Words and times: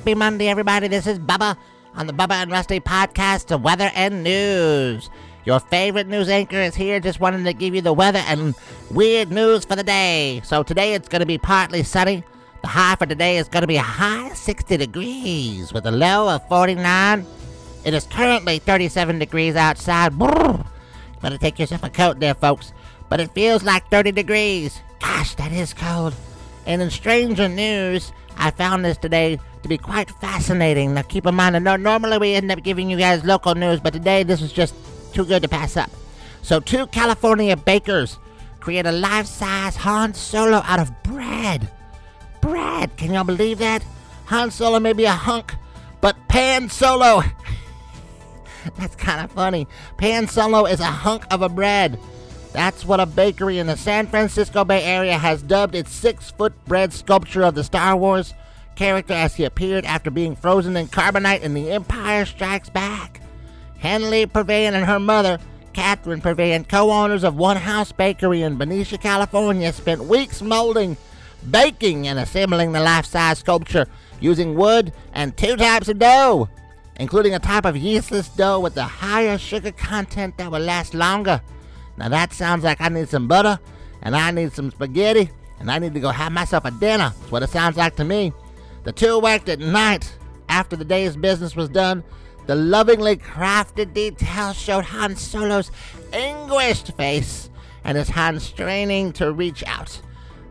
Happy 0.00 0.14
Monday, 0.14 0.48
everybody. 0.48 0.88
This 0.88 1.06
is 1.06 1.18
Bubba 1.18 1.58
on 1.94 2.06
the 2.06 2.14
Bubba 2.14 2.36
and 2.36 2.50
Rusty 2.50 2.80
podcast, 2.80 3.48
the 3.48 3.58
weather 3.58 3.90
and 3.94 4.24
news. 4.24 5.10
Your 5.44 5.60
favorite 5.60 6.06
news 6.06 6.30
anchor 6.30 6.56
is 6.56 6.74
here, 6.74 7.00
just 7.00 7.20
wanting 7.20 7.44
to 7.44 7.52
give 7.52 7.74
you 7.74 7.82
the 7.82 7.92
weather 7.92 8.20
and 8.20 8.54
weird 8.90 9.30
news 9.30 9.66
for 9.66 9.76
the 9.76 9.84
day. 9.84 10.40
So 10.42 10.62
today 10.62 10.94
it's 10.94 11.06
going 11.06 11.20
to 11.20 11.26
be 11.26 11.36
partly 11.36 11.82
sunny. 11.82 12.24
The 12.62 12.68
high 12.68 12.94
for 12.94 13.04
today 13.04 13.36
is 13.36 13.50
going 13.50 13.60
to 13.60 13.66
be 13.66 13.76
a 13.76 13.82
high 13.82 14.30
60 14.30 14.78
degrees 14.78 15.70
with 15.74 15.84
a 15.84 15.90
low 15.90 16.34
of 16.34 16.48
49. 16.48 17.26
It 17.84 17.92
is 17.92 18.06
currently 18.06 18.58
37 18.58 19.18
degrees 19.18 19.54
outside. 19.54 20.14
Brrr. 20.14 20.66
Better 21.20 21.36
take 21.36 21.58
yourself 21.58 21.84
a 21.84 21.90
coat 21.90 22.20
there, 22.20 22.32
folks. 22.32 22.72
But 23.10 23.20
it 23.20 23.34
feels 23.34 23.64
like 23.64 23.90
30 23.90 24.12
degrees. 24.12 24.80
Gosh, 24.98 25.34
that 25.34 25.52
is 25.52 25.74
cold. 25.74 26.14
And 26.70 26.80
in 26.80 26.88
stranger 26.88 27.48
news, 27.48 28.12
I 28.36 28.52
found 28.52 28.84
this 28.84 28.96
today 28.96 29.40
to 29.64 29.68
be 29.68 29.76
quite 29.76 30.08
fascinating. 30.08 30.94
Now, 30.94 31.02
keep 31.02 31.26
in 31.26 31.34
mind, 31.34 31.64
know 31.64 31.74
normally 31.74 32.16
we 32.18 32.34
end 32.34 32.48
up 32.52 32.62
giving 32.62 32.88
you 32.88 32.96
guys 32.96 33.24
local 33.24 33.56
news, 33.56 33.80
but 33.80 33.92
today 33.92 34.22
this 34.22 34.40
is 34.40 34.52
just 34.52 34.72
too 35.12 35.24
good 35.24 35.42
to 35.42 35.48
pass 35.48 35.76
up. 35.76 35.90
So, 36.42 36.60
two 36.60 36.86
California 36.86 37.56
bakers 37.56 38.20
create 38.60 38.86
a 38.86 38.92
life 38.92 39.26
size 39.26 39.74
Han 39.78 40.14
Solo 40.14 40.62
out 40.64 40.78
of 40.78 40.92
bread. 41.02 41.68
Bread! 42.40 42.96
Can 42.96 43.14
y'all 43.14 43.24
believe 43.24 43.58
that? 43.58 43.84
Han 44.26 44.52
Solo 44.52 44.78
may 44.78 44.92
be 44.92 45.06
a 45.06 45.10
hunk, 45.10 45.56
but 46.00 46.16
Pan 46.28 46.68
Solo. 46.68 47.24
That's 48.78 48.94
kind 48.94 49.24
of 49.24 49.32
funny. 49.32 49.66
Pan 49.96 50.28
Solo 50.28 50.66
is 50.66 50.78
a 50.78 50.84
hunk 50.84 51.24
of 51.32 51.42
a 51.42 51.48
bread. 51.48 51.98
That's 52.52 52.84
what 52.84 53.00
a 53.00 53.06
bakery 53.06 53.58
in 53.58 53.68
the 53.68 53.76
San 53.76 54.06
Francisco 54.06 54.64
Bay 54.64 54.82
Area 54.82 55.16
has 55.16 55.42
dubbed 55.42 55.74
its 55.74 55.92
six 55.92 56.30
foot 56.32 56.52
bread 56.66 56.92
sculpture 56.92 57.42
of 57.42 57.54
the 57.54 57.64
Star 57.64 57.96
Wars 57.96 58.34
character 58.74 59.14
as 59.14 59.34
he 59.34 59.44
appeared 59.44 59.84
after 59.84 60.10
being 60.10 60.34
frozen 60.34 60.76
in 60.76 60.88
carbonite 60.88 61.42
in 61.42 61.54
The 61.54 61.70
Empire 61.70 62.24
Strikes 62.24 62.70
Back. 62.70 63.20
Henley 63.78 64.26
Purviance 64.26 64.74
and 64.74 64.84
her 64.84 64.98
mother, 64.98 65.38
Catherine 65.72 66.20
Purviance, 66.20 66.66
co 66.68 66.90
owners 66.90 67.24
of 67.24 67.36
One 67.36 67.56
House 67.56 67.92
Bakery 67.92 68.42
in 68.42 68.56
Benicia, 68.56 68.98
California, 68.98 69.72
spent 69.72 70.04
weeks 70.04 70.42
molding, 70.42 70.96
baking, 71.50 72.08
and 72.08 72.18
assembling 72.18 72.72
the 72.72 72.80
life 72.80 73.06
size 73.06 73.38
sculpture 73.38 73.86
using 74.20 74.54
wood 74.56 74.92
and 75.12 75.36
two 75.36 75.56
types 75.56 75.88
of 75.88 75.98
dough, 75.98 76.48
including 76.96 77.34
a 77.34 77.38
type 77.38 77.64
of 77.64 77.76
yeastless 77.76 78.34
dough 78.36 78.60
with 78.60 78.76
a 78.76 78.82
higher 78.82 79.38
sugar 79.38 79.72
content 79.72 80.36
that 80.36 80.50
will 80.50 80.60
last 80.60 80.94
longer. 80.94 81.40
Now 82.00 82.08
that 82.08 82.32
sounds 82.32 82.64
like 82.64 82.80
I 82.80 82.88
need 82.88 83.10
some 83.10 83.28
butter, 83.28 83.60
and 84.00 84.16
I 84.16 84.30
need 84.30 84.54
some 84.54 84.70
spaghetti, 84.70 85.28
and 85.58 85.70
I 85.70 85.78
need 85.78 85.92
to 85.92 86.00
go 86.00 86.08
have 86.08 86.32
myself 86.32 86.64
a 86.64 86.70
dinner. 86.70 87.12
That's 87.14 87.30
what 87.30 87.42
it 87.42 87.50
sounds 87.50 87.76
like 87.76 87.94
to 87.96 88.04
me. 88.04 88.32
The 88.84 88.92
two 88.92 89.18
worked 89.18 89.50
at 89.50 89.58
night 89.58 90.16
after 90.48 90.76
the 90.76 90.84
day's 90.86 91.14
business 91.14 91.54
was 91.54 91.68
done. 91.68 92.02
The 92.46 92.54
lovingly 92.54 93.18
crafted 93.18 93.92
details 93.92 94.56
showed 94.56 94.86
Han 94.86 95.14
Solo's 95.14 95.70
anguished 96.14 96.96
face 96.96 97.50
and 97.84 97.98
his 97.98 98.08
hand 98.08 98.40
straining 98.40 99.12
to 99.12 99.30
reach 99.30 99.62
out. 99.66 100.00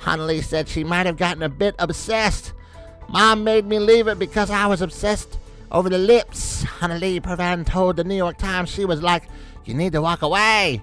Hanley 0.00 0.40
said 0.40 0.66
she 0.66 0.82
might 0.82 1.04
have 1.04 1.18
gotten 1.18 1.42
a 1.42 1.50
bit 1.50 1.74
obsessed. 1.78 2.54
Mom 3.10 3.44
made 3.44 3.66
me 3.66 3.78
leave 3.78 4.08
it 4.08 4.18
because 4.18 4.50
I 4.50 4.66
was 4.66 4.80
obsessed 4.80 5.38
over 5.70 5.90
the 5.90 5.98
lips. 5.98 6.62
Hanley 6.62 7.20
Purviance 7.20 7.68
told 7.68 7.96
the 7.96 8.04
New 8.04 8.16
York 8.16 8.38
Times 8.38 8.70
she 8.70 8.86
was 8.86 9.02
like, 9.02 9.24
You 9.66 9.74
need 9.74 9.92
to 9.92 10.00
walk 10.00 10.22
away. 10.22 10.82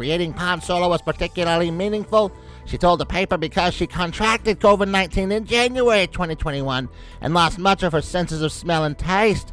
Creating 0.00 0.32
Han 0.32 0.62
Solo 0.62 0.88
was 0.88 1.02
particularly 1.02 1.70
meaningful, 1.70 2.32
she 2.64 2.78
told 2.78 3.00
the 3.00 3.04
paper, 3.04 3.36
because 3.36 3.74
she 3.74 3.86
contracted 3.86 4.58
COVID 4.58 4.88
19 4.88 5.30
in 5.30 5.44
January 5.44 6.06
2021 6.06 6.88
and 7.20 7.34
lost 7.34 7.58
much 7.58 7.82
of 7.82 7.92
her 7.92 8.00
senses 8.00 8.40
of 8.40 8.50
smell 8.50 8.84
and 8.84 8.96
taste. 8.96 9.52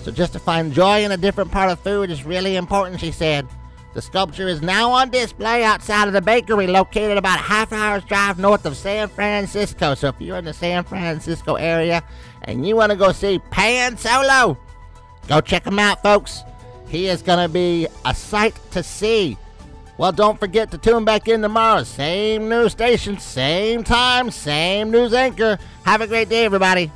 So 0.00 0.10
just 0.10 0.32
to 0.32 0.38
find 0.38 0.72
joy 0.72 1.04
in 1.04 1.12
a 1.12 1.18
different 1.18 1.52
part 1.52 1.70
of 1.70 1.80
food 1.80 2.10
is 2.10 2.24
really 2.24 2.56
important, 2.56 2.98
she 2.98 3.12
said. 3.12 3.46
The 3.92 4.00
sculpture 4.00 4.48
is 4.48 4.62
now 4.62 4.90
on 4.90 5.10
display 5.10 5.62
outside 5.64 6.06
of 6.06 6.14
the 6.14 6.22
bakery 6.22 6.66
located 6.66 7.18
about 7.18 7.38
half 7.38 7.70
hour's 7.70 8.04
drive 8.04 8.38
north 8.38 8.64
of 8.64 8.78
San 8.78 9.08
Francisco. 9.08 9.94
So 9.94 10.08
if 10.08 10.18
you're 10.18 10.38
in 10.38 10.46
the 10.46 10.54
San 10.54 10.84
Francisco 10.84 11.56
area 11.56 12.02
and 12.40 12.66
you 12.66 12.74
want 12.74 12.90
to 12.90 12.96
go 12.96 13.12
see 13.12 13.38
Pan 13.50 13.98
Solo, 13.98 14.56
go 15.28 15.42
check 15.42 15.66
him 15.66 15.78
out, 15.78 16.02
folks. 16.02 16.42
He 16.88 17.06
is 17.06 17.20
going 17.20 17.46
to 17.46 17.52
be 17.52 17.86
a 18.06 18.14
sight 18.14 18.58
to 18.70 18.82
see. 18.82 19.36
Well, 19.96 20.10
don't 20.10 20.40
forget 20.40 20.72
to 20.72 20.78
tune 20.78 21.04
back 21.04 21.28
in 21.28 21.40
tomorrow. 21.40 21.84
Same 21.84 22.48
news 22.48 22.72
station, 22.72 23.18
same 23.18 23.84
time, 23.84 24.30
same 24.32 24.90
news 24.90 25.14
anchor. 25.14 25.56
Have 25.84 26.00
a 26.00 26.08
great 26.08 26.28
day, 26.28 26.44
everybody. 26.44 26.90